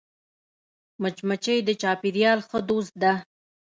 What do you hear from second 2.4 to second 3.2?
ښه دوست ده